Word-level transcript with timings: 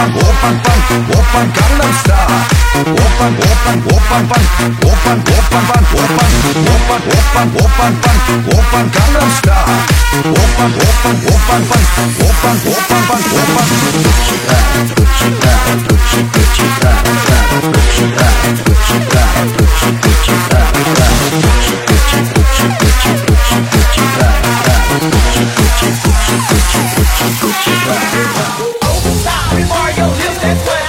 오빤 0.00 0.16
오빤 0.16 0.62
빤 0.62 0.72
오빤 1.10 1.52
강남스타 1.52 2.10
오빤 2.88 3.36
오빤 3.36 3.84
오빤 3.84 4.28
빤 4.28 4.32
오빤 4.80 5.20
오빤 5.20 5.52
빤 5.68 5.84
오빤 5.92 6.24
오빤 6.56 6.88
오빤 7.04 7.36
오빤 7.52 8.00
빤 8.00 8.08
오빤 8.48 8.72
강남스타 8.90 9.48
오빤 10.24 10.72
오빤 10.72 11.04
오빤 11.20 11.50
빤 11.68 11.76
오빤 12.16 12.44
오빤 12.64 12.90
빤 13.08 13.20
오빤 13.20 13.60
끝이다 14.00 14.48
끝이다 14.96 15.44
끝이 15.68 16.24
끝이다 16.32 16.84
끝이다 17.04 17.36
끝이다 17.60 18.20
끝이 18.40 18.72
끝이다 18.80 19.14
끝이 19.50 19.84
끝이 20.80 21.76
끝이 21.84 22.16
끝이 22.40 22.64
끝이 22.80 23.52
끝이다 23.68 24.20
끝이 24.96 25.44
끝이 25.56 25.92
끝이 26.00 26.32
끝이 26.48 26.88
끝이 27.12 27.40
끝이다 27.40 28.70
Sorry, 29.50 29.89
your 30.00 30.08
lips, 30.08 30.38
that 30.38 30.56
why. 30.66 30.79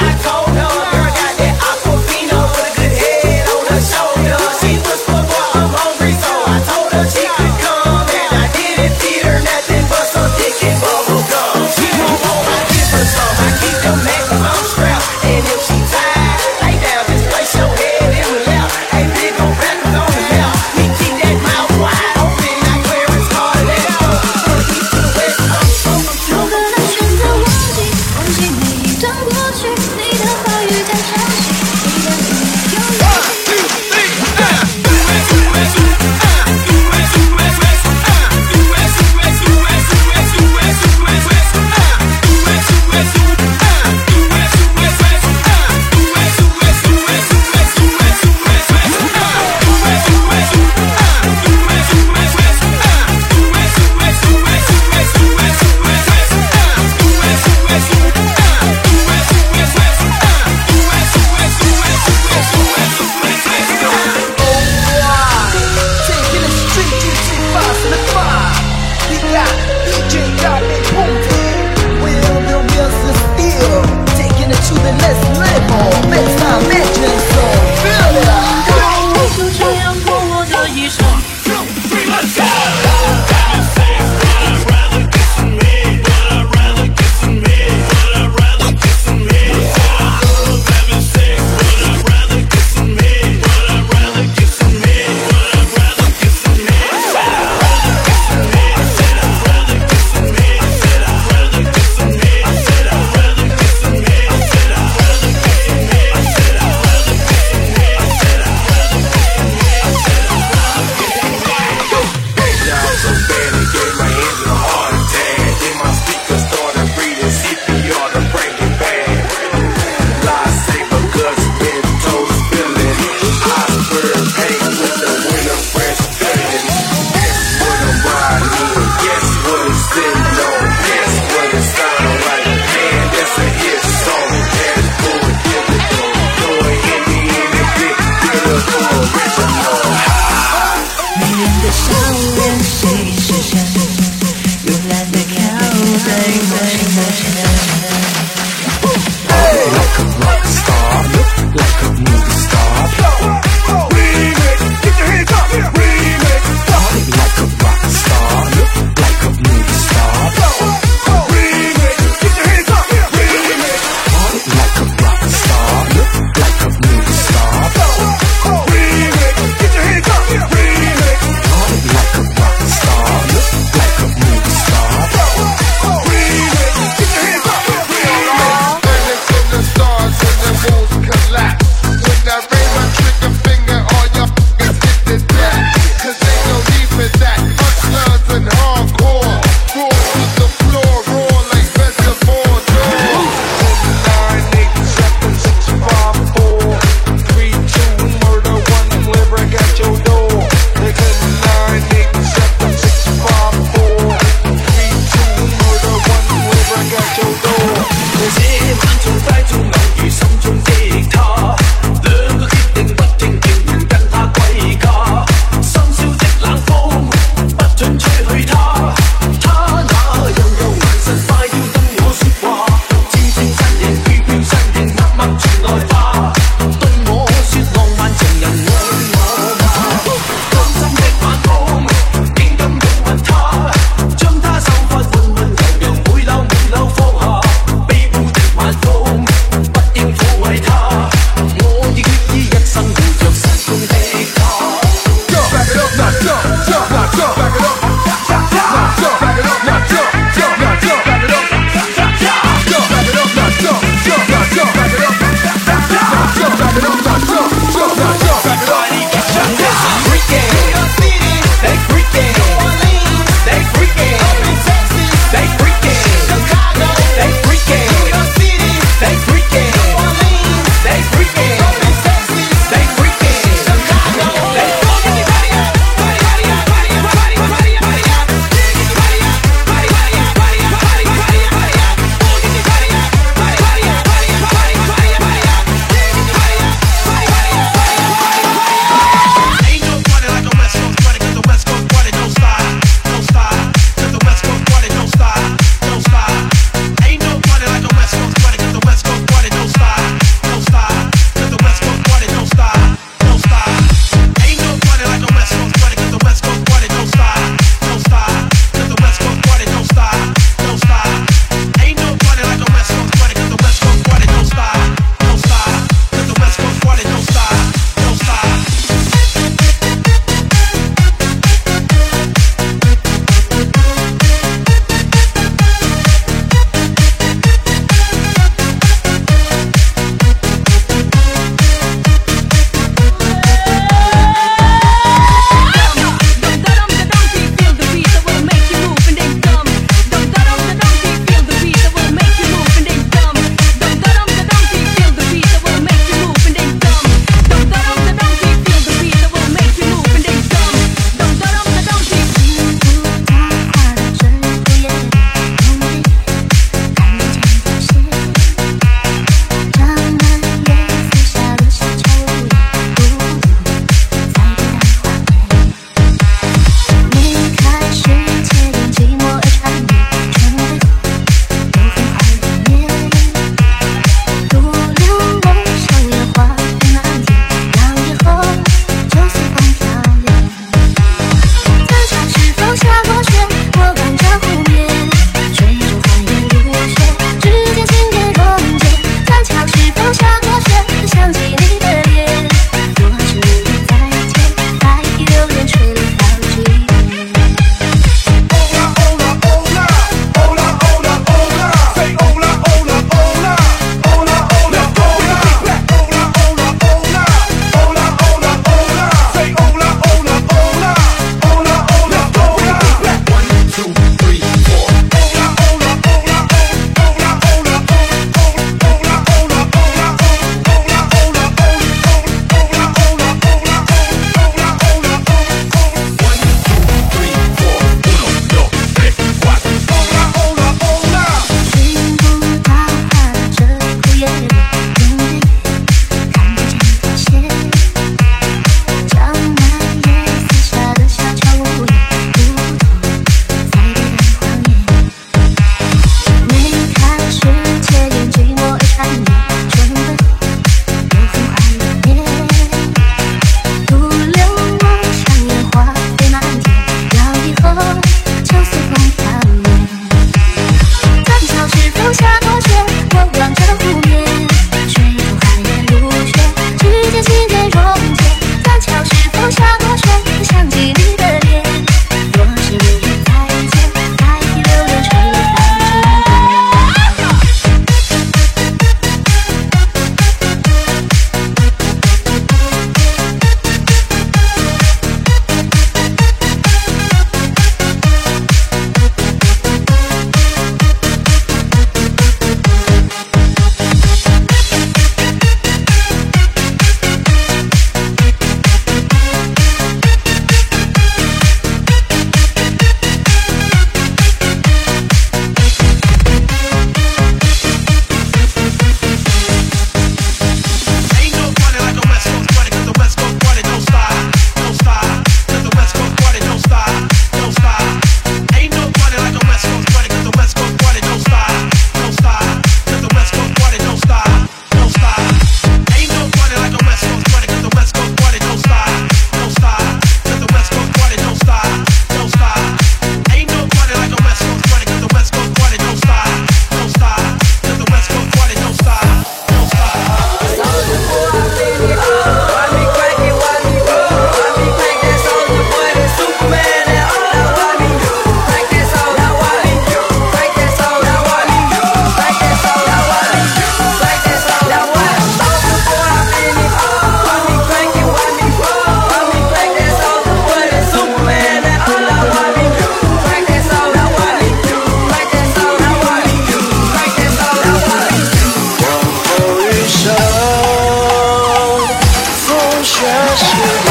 Just 573.32 573.91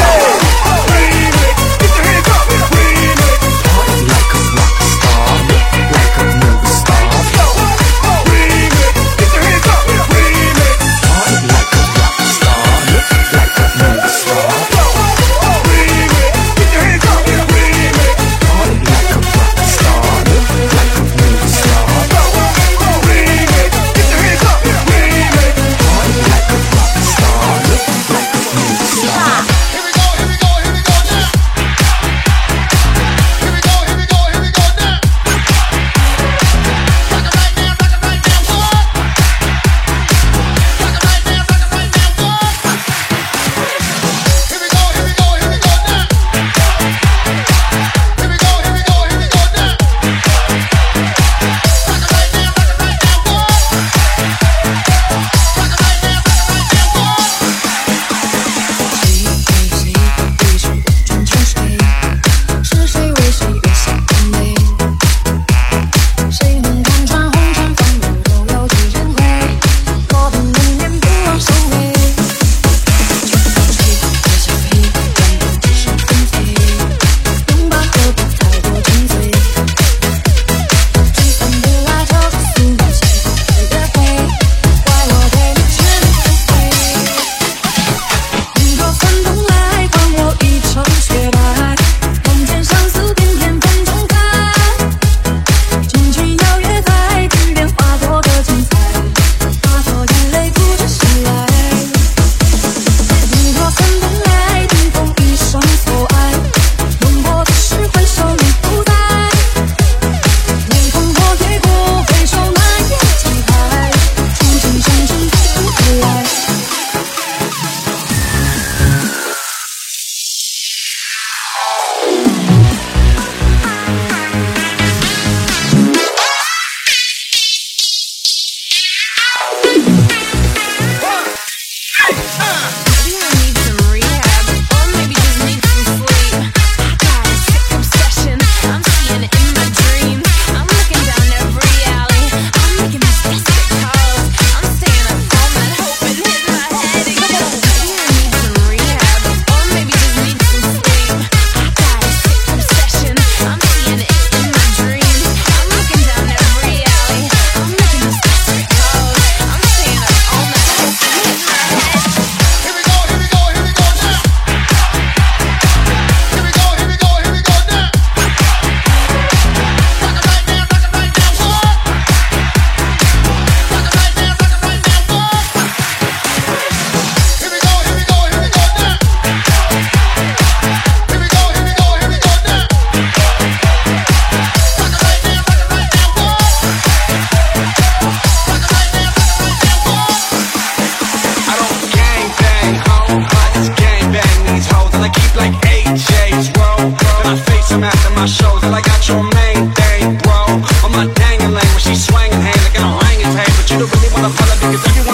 swang 201.94 202.30
hand, 202.30 202.60
I 202.60 202.70
got 202.72 203.02
a 203.02 203.04
hanging 203.04 203.32
tag, 203.34 203.50
but 203.56 203.70
you 203.70 203.78
don't 203.78 203.90
really 203.90 204.10
wanna 204.14 204.30
follow 204.30 204.54
because 204.60 204.86
everyone. 204.86 205.09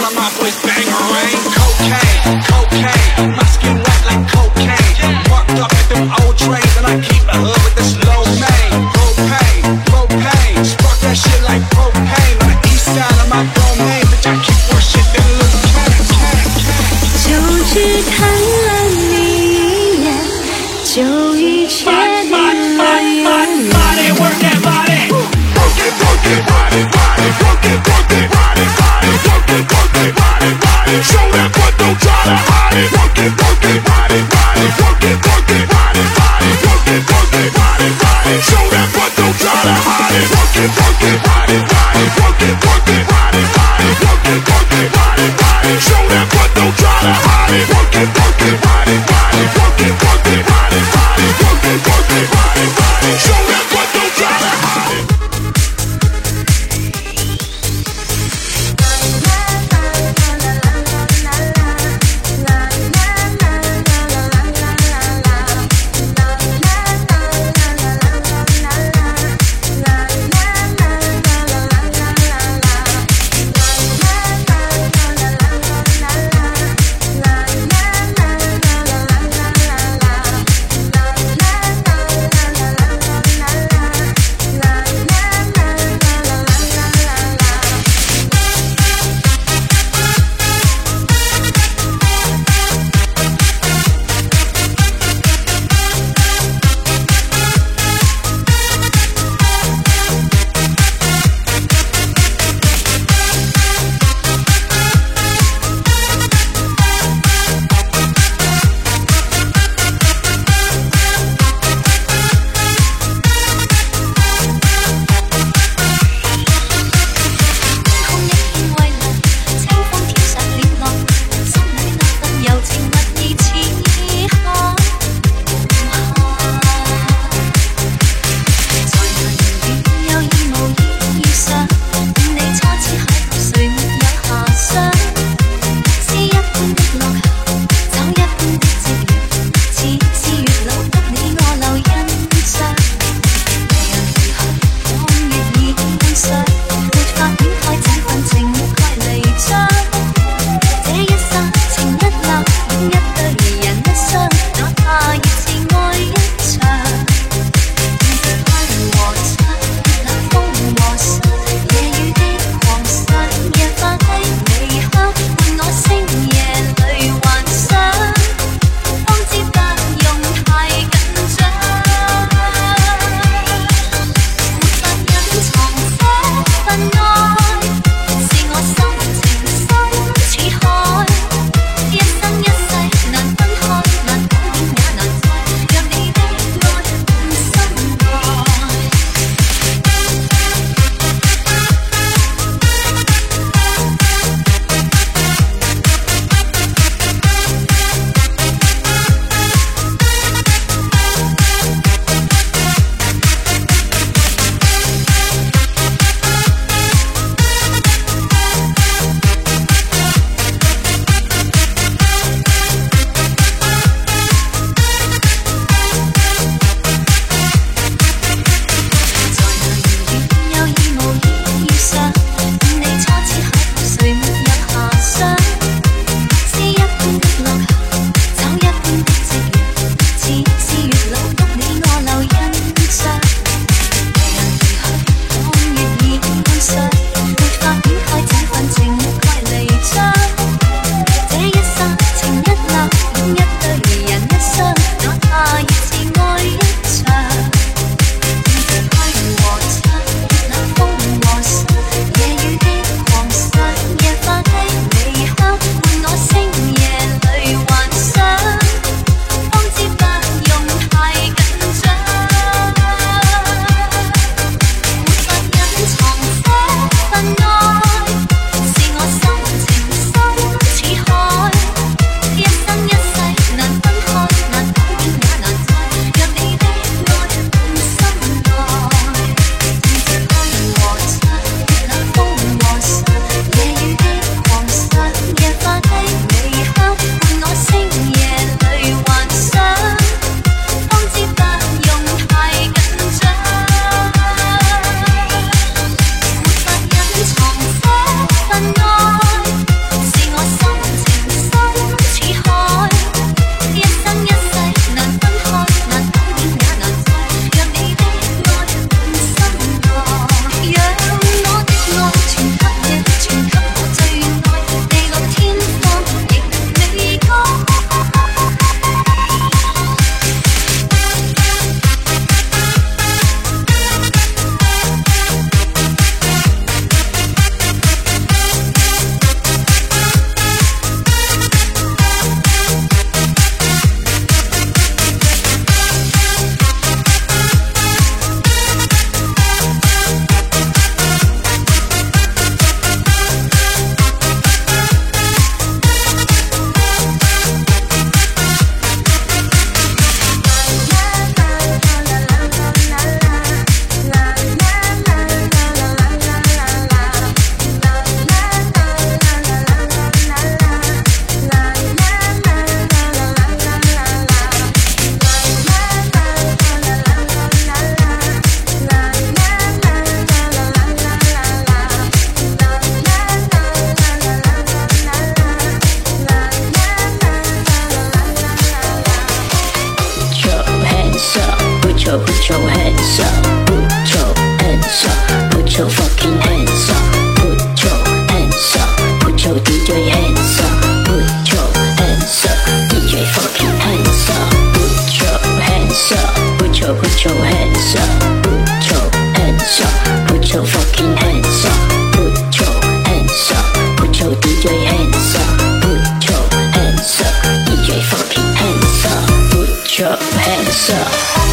Up. 410.90 411.46